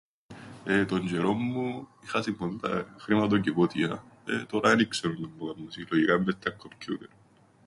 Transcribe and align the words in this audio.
Ε, 0.63 0.85
τον 0.85 1.05
τζ̆αιρόν 1.09 1.37
μου, 1.37 1.87
είχασιν 2.03 2.35
ποτούντα 2.37 2.93
χρηματοκιβώτια, 2.97 4.03
ε, 4.25 4.43
τωρά 4.45 4.71
εν 4.71 4.79
ι-ξέρω 4.79 5.13
ίνταμπου 5.13 5.47
κάμνουσιν, 5.53 5.87
λογικά 5.91 6.13
εν' 6.13 6.21
μες 6.23 6.33
στα 6.39 6.49
κκοππιούτερ. 6.49 7.07